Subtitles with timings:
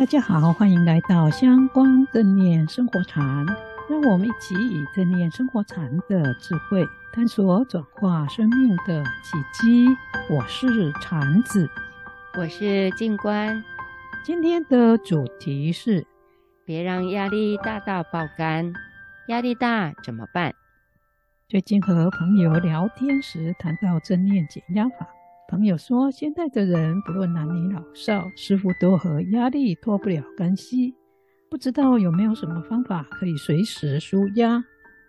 [0.00, 3.22] 大家好，欢迎来到相关正念生活禅，
[3.86, 9.86] 让我们一起以正念生活禅的智慧，探索转化生命的契机。
[10.30, 11.68] 我是禅子，
[12.38, 13.62] 我是静观。
[14.24, 16.06] 今天的主题是：
[16.64, 18.72] 别让压力大到爆肝。
[19.28, 20.54] 压力大怎么办？
[21.46, 25.06] 最近和朋友聊天时谈到正念减压法。
[25.50, 30.94] 朋友说，现在的人不论男女老少，似乎都和压力脱不了干系。
[31.50, 34.62] 不知道有没有什么方法可以随时舒压，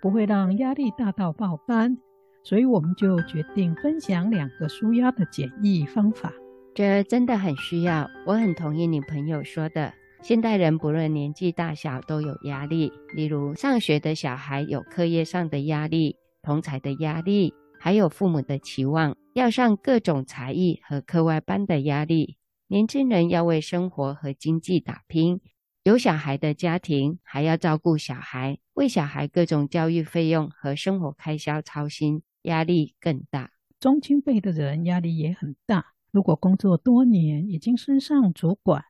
[0.00, 1.98] 不会让压力大到爆肝？
[2.44, 6.32] 所以我们就决定分享两个舒压的简易方法。
[6.72, 9.92] 这真的很需要，我很同意你朋友说的。
[10.22, 19.16] 现代人不论年纪大小都有压力，例如上学的小孩有课业上的压力、同侪的压力，还有父母的期望。
[19.34, 25.40] 要上各种才艺和课外班的压力，年轻人要为生活和经济打拼，
[25.84, 33.52] 有小孩的家庭还要照顾小孩，为小孩各种教育费用和生活开销操心，压力更大。
[33.78, 38.82] 中青辈的人压力也很大，如果工作多年，已经升上主管，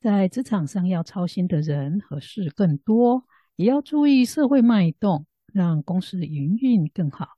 [0.00, 3.24] 在职场上要操心的人和事更多，
[3.56, 7.35] 也要注意社会脉动，让公司营运更好。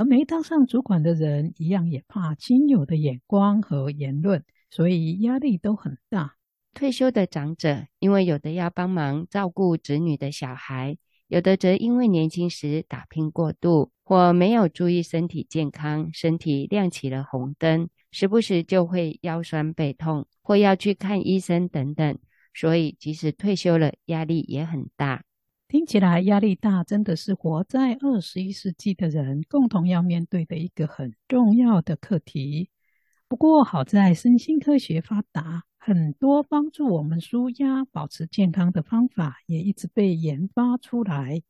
[0.00, 6.36] 而没当上主管的人，一样也怕亲友的眼光和言论，所以压力都很大。
[6.72, 10.96] 退休的长者，因为有的要帮忙照顾子女的小孩，
[11.28, 22.18] 有的则因为年轻时打拼过度，或没有注意身体健康，身体亮起了红灯，时不时就会腰酸背痛，或要去看医生等等。
[22.54, 25.24] 所以，即使退休了，压力也很大。
[25.70, 32.70] 听起来压力大，真的是活在二十一世纪的人共同要面对的一个很重要的课题。
[33.28, 41.40] 不过好在身心科学发达，很多帮助我们舒压、保持健康的方法也一直被研发出来。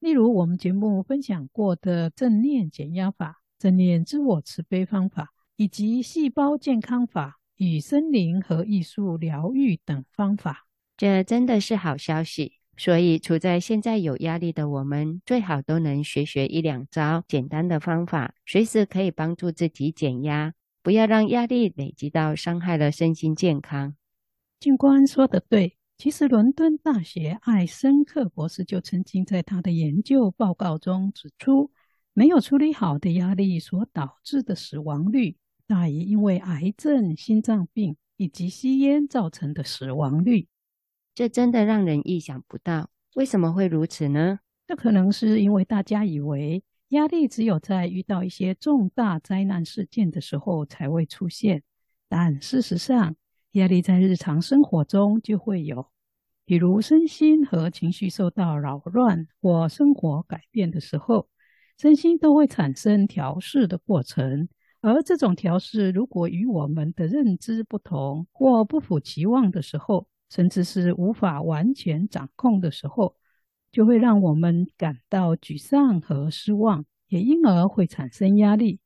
[0.00, 12.58] 例如我们节目分享过的正念减压法、正念自我慈悲方法，以及细胞健康法与森林和艺术疗愈等方法，这真的是好消息。
[12.76, 23.94] 所以，处在现在有压力的我们，最好都能学学一两招简单的方法，随时可以帮助自己减压，不要让压力累积到伤害了身心健康。
[24.58, 31.70] 静观说得对，其实伦敦大学艾森克博士就曾经在他的研究报告中指出，
[32.14, 40.48] 没有处理好的压力所导致的死亡率，大于因为癌症、心脏病以及吸烟造成的死亡率。
[41.14, 44.38] 这真的让人意想不到，为什么会如此呢？
[44.66, 51.62] 这可能是因为大家以为压力只有在遇到一些重大灾难事件的时候才会出现，
[52.08, 53.14] 但事实上，
[53.52, 55.90] 压力在日常生活中就会有，
[56.46, 61.28] 比如身心和情绪受到扰乱或生活改变的时候，
[61.76, 64.48] 身心都会产生调试的过程，
[64.80, 73.16] 而这种调试如果与我们的认知不同或不符期望的时候，甚至是无法完全掌控的时候，
[73.70, 78.80] 就会让我们感到沮丧和失望，也因而会产生压力。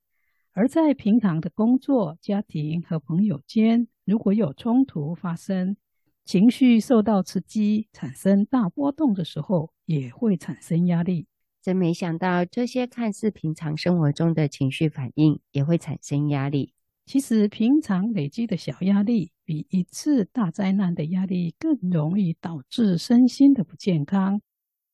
[0.51, 5.77] 而在平常的工作、家庭和朋友间，如果有冲突发生，
[6.25, 11.29] 情绪受到刺激，产生大波动的时候，也会产生压力。
[11.63, 16.73] 真没想到，这些看似平常生活中的情绪反应，也会产生压力。
[17.05, 24.43] 其实，平常累积的小压力，比一次大灾难的压力更容易导致身心的不健康。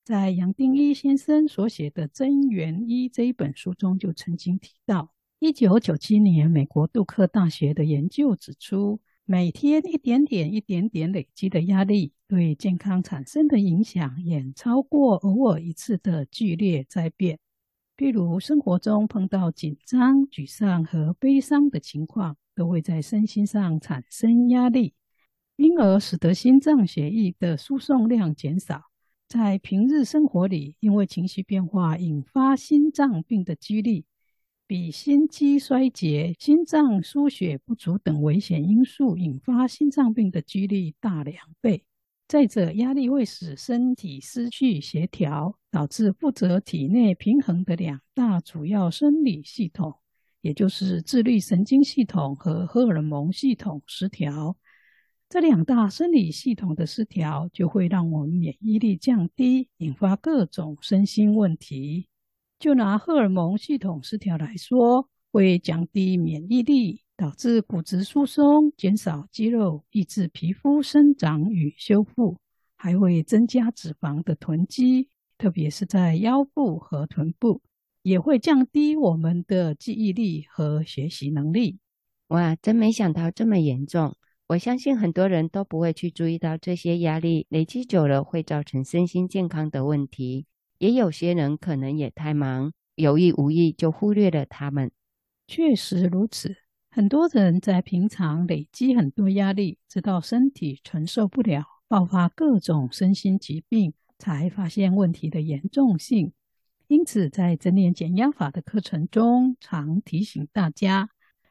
[0.05, 17.39] 在杨定一先生所写的《真元一》这一本书中，就曾经提到，一九九七年美国杜克大学的研究指出，每天一点点、一点点累积的压力，对健康产生的影响远超过偶尔一次的剧烈灾变。
[17.97, 24.95] 譬如生活中碰到紧张、沮丧和悲伤的情况，都会在身心上产生压力，
[25.57, 28.85] 因而使得心脏血液的输送量减少。
[29.27, 34.05] 在平日生活里，因为情绪变化引发心脏病的几率，
[34.69, 41.83] 比心肌衰竭、心脏输血不足等危险因素引发心脏病的几率大两倍。
[42.29, 49.97] 再者，压力会使身体失去协调，导致负责体内平衡的两大主要生理系统，
[50.43, 54.59] 也就是自律神经系统和荷尔蒙系统失调。
[55.31, 62.09] 这两大生理系统的失调，就会让我们免疫力降低，引发各种身心问题。
[62.59, 67.01] 就拿荷尔蒙系统失调来说，会降低免疫力。
[67.15, 72.37] 导致骨质疏松，减少肌肉，抑制皮肤生长与修复，
[72.75, 75.09] 还会增加脂肪的囤积，
[75.39, 77.63] 特别是在腰部和臀部，
[78.03, 81.79] 也会降低我们的记忆力和学习能力。
[82.29, 84.17] 哇，真没想到这么严重！
[84.49, 90.47] 我相信很多人都不会去注意到这些压力累积久了会造成身心健康的问题，
[90.79, 94.91] 也有些人可能也太忙，有意无意就忽略了他们。
[95.47, 96.57] 确实如此。
[96.91, 106.33] 很多人在平常累积很多压力，直到身体承受不了，爆发各种身心疾病，才发现问题的严重性。
[106.93, 111.09] 因此，在正念减压法的课程中，常提醒大家，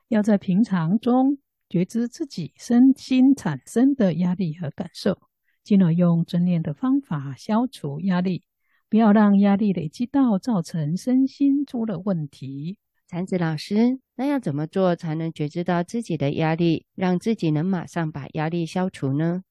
[0.07, 5.17] 要在平常中觉知自己身心产生的压力和感受，
[5.63, 8.43] 进而用正念的方法消除压力，
[8.87, 12.77] 不要让压力累积到造成身心出了问题。
[13.07, 19.41] 禅子老师，那要怎么做才能觉知到自己的压力，让自己能马上把压力消除呢？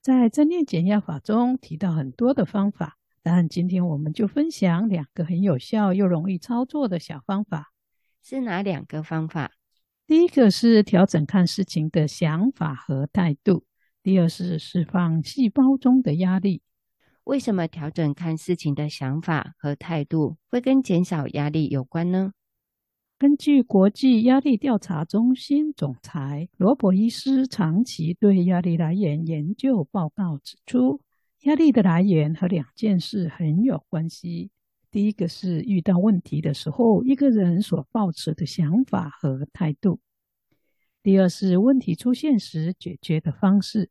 [0.00, 7.72] 在正念减压法中提到很多的方法，但今天我们就分享两个很有效又容易操作的小方法。
[8.22, 9.52] 是哪两个方法？
[10.06, 13.64] 第一个是调整看事情的想法和态度，
[14.02, 16.62] 第二是释放细胞中的压力。
[17.24, 22.32] 为什么调整看事情的想法和态度会跟减少压力有关呢？
[23.16, 31.00] 根据国际压力调查中心总裁罗伯伊斯长期对压力来源研究报告指出，
[31.42, 34.50] 压力的来源和两件事很有关系。
[34.92, 39.98] 第一个是遇到问题的时候，一个人所抱持的想法和态度；
[41.02, 43.90] 第二是问题出现时解决的方式。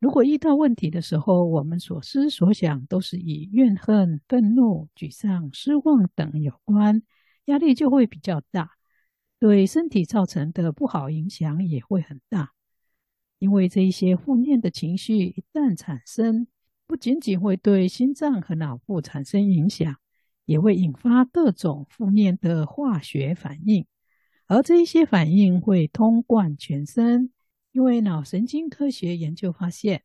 [0.00, 7.02] 如果遇到问题的时候，我们所思所想都是以怨恨、愤怒、沮丧、失望等有关。
[7.44, 8.72] 压力就会比较大，
[9.38, 12.50] 对身体造成的不好影响也会很大。
[13.38, 16.48] 因为这一些负面的情绪一旦产生，
[16.86, 19.96] 不仅仅会对心脏和脑部产生影响，
[20.44, 23.86] 也会引发各种负面的化学反应，
[24.46, 27.30] 而这一些反应会通贯全身。
[27.72, 30.02] 因为脑神经科学研究发现，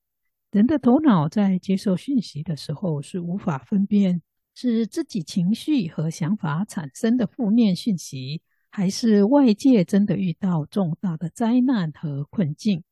[0.52, 4.22] 人的头脑在接受讯息的时候是无法分辨。
[4.54, 12.84] 是自己情绪和想法产生的负面讯息，还是外界真的遇到重大的灾难和困境？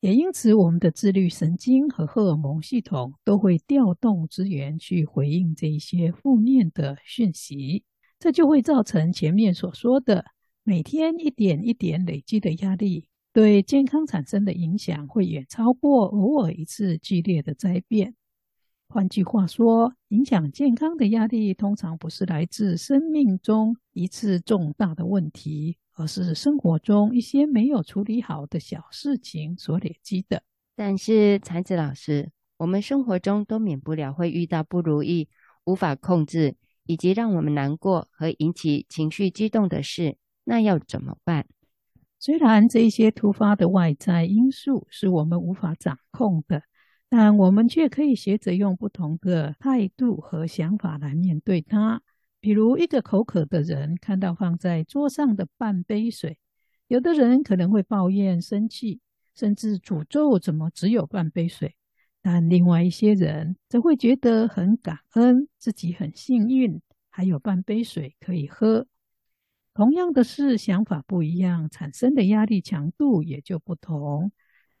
[0.00, 7.82] 也因此，我们的自律神经和荷尔蒙系统都会调动资源去回应这一些负面的讯息，
[8.18, 10.24] 这就会造成前面所说的
[10.62, 18.14] 每天一点一点累积的压力，对健康产生的影响会远超过偶尔一次剧烈的灾变。
[18.88, 30.42] 换句话说，影响健康的压力通常不是来自生命中一次重大的问题，而是生活中一些没有处理好的小事情所累积的。
[30.76, 35.28] 但是，才子老师，我们生活中都免不了会遇到不如意、
[35.64, 36.54] 无法控制，
[36.84, 41.46] 以及让我们难过和引起情绪激动的事，那要怎么办？
[42.20, 46.62] 虽然这些突发的外在因素是我们无法掌控的。
[47.08, 52.02] 但我们却可以学着用不同的态度和想法来面对它。
[52.46, 56.38] 比如，一个口渴的人看到放在桌上的半杯水，
[56.86, 59.00] 有的人可能会抱怨、生气，
[59.34, 61.74] 甚至诅咒怎么只有半杯水。
[62.22, 68.86] 但另外一些人则会觉得很感恩，自己很幸运，还有半杯水可以喝。
[69.74, 74.30] 同样的事，想法不一样，产生的压力强度也就不同。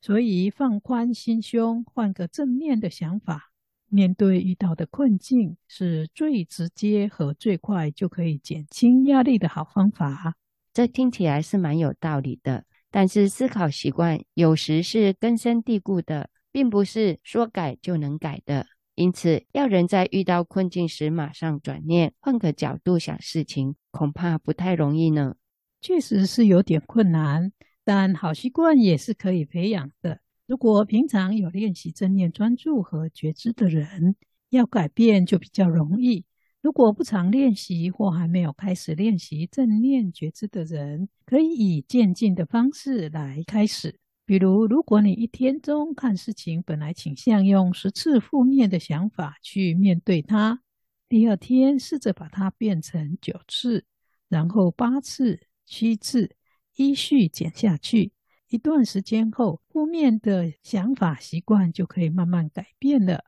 [0.00, 3.50] 所以，放宽心胸，换个正面的想法，
[3.88, 10.34] 面对遇到的困境，是最直接和最快就可以减轻压力的好方法。
[10.72, 12.64] 这听起来是蛮有道理的。
[12.90, 18.66] 但是，思考习惯有时是根深蒂固的，并不是说改就能改的。
[18.94, 25.34] 因此，要人在遇到困境时马上转念，换个角度想事情，恐怕不太容易呢。
[25.82, 27.52] 确实是有点困难。
[27.84, 30.20] 但好习惯也是可以培养的。
[30.46, 34.14] 如果平常有练习正念专注和觉知的人，
[34.50, 36.24] 要改变就比较容易。
[36.62, 43.98] 如果不常练习或还没有开始练习正念觉知的人，可以以渐进的方式来开始。
[44.24, 50.60] 比如，如果你一天中看事情本来倾向用十次负面的想法去面对它，
[51.08, 53.84] 第二天试着把它变成九次，
[54.28, 56.36] 然后八次、七次。
[56.78, 58.12] 依序减下去，
[58.48, 63.24] 一段时间后，负面的想法习惯就可以慢慢改变了。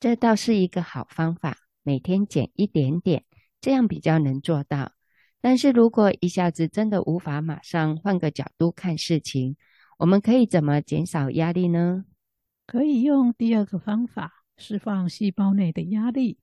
[0.00, 3.24] 这倒是一个好方法，每天减一点点，
[3.60, 4.92] 这样比较能做到。
[5.40, 9.56] 但是如果一下子真的无法马上换个角度看事情，
[9.98, 12.04] 我们可以怎么减少压力呢？
[12.66, 16.38] 可以用第二个方法，释放细胞内的压力。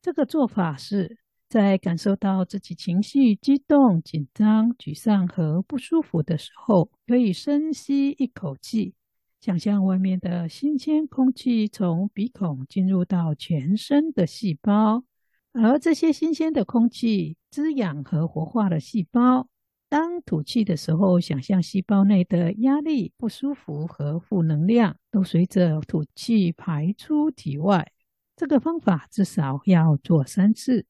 [0.00, 1.18] 这个做法是
[1.52, 8.94] 在感受到自己情绪激动、紧张、沮丧和不舒服的时候，可以深吸一口气，
[9.38, 15.04] 想象外面的新鲜空气从鼻孔进入到全身的细胞。
[15.52, 19.46] 而这些新鲜的空气滋养和活化了细胞。
[19.90, 27.92] 当吐气的时候，想象细胞内的压力、不舒服和负能量都随着吐气排出体外。
[28.34, 30.86] 这个方法至少要做三次。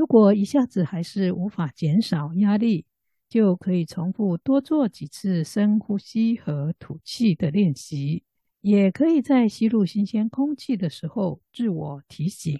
[0.00, 2.86] 如果一下子还是无法减少压力，
[3.28, 8.24] 就可以重复多做几次深呼吸和吐气的练习。
[8.62, 12.58] 也可以在吸入新鲜空气的时候自我提醒。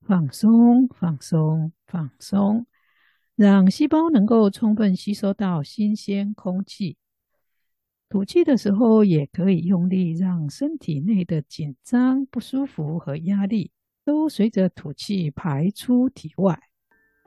[0.00, 2.66] 放松，放松，放松，
[3.36, 6.96] 让细胞能够充分吸收到新鲜空气。
[8.08, 13.70] 吐气的时候，也可以用力，让身体内的紧张、不舒服和压力
[14.04, 16.60] 都随着吐气排出体外。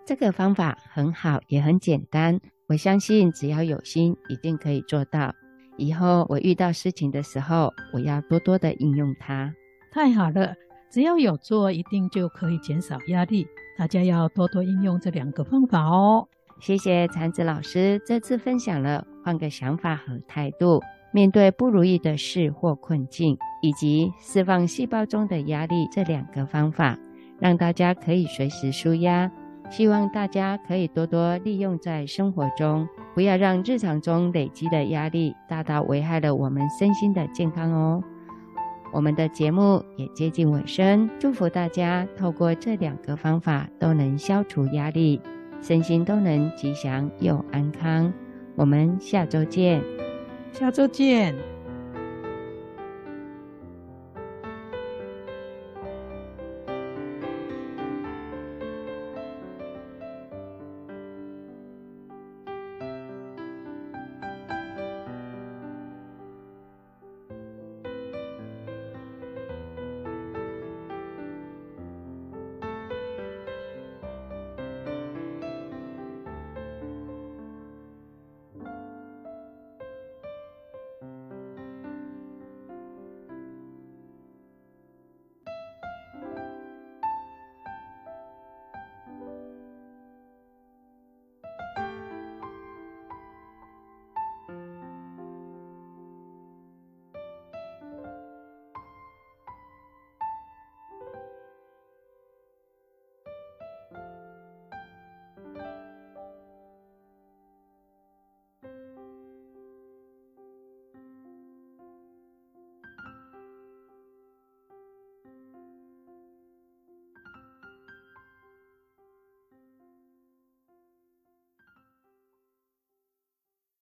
[0.05, 2.39] 这个方法很好，也很简单。
[2.67, 5.33] 我相信只要有心，一定可以做到。
[5.77, 9.51] 以后我遇到事情的时候，我要多多的应用它。
[9.91, 10.53] 太好了。
[10.91, 13.47] 只要有做，一定就可以减少压力。
[13.77, 16.27] 大家要多多应用这两个方法哦。
[16.61, 20.81] 谢谢禅子老师这次分享了换个想法和态度，
[21.11, 26.97] 面对不如意的事或困境，以及释放细胞中的压力这两个方法，
[27.39, 29.29] 让大家可以随时舒压。
[29.69, 38.03] 希望大家可以多多利用在生活中，不要让日常中累积的压力大大危害了我们身心的健康哦。
[38.93, 45.19] 我们的节目也接近尾声，祝福大家透过这两个方法都能消除压力，
[45.61, 48.13] 身心都能吉祥又安康。
[48.55, 49.83] 我们下周见，
[50.53, 51.54] 下周见。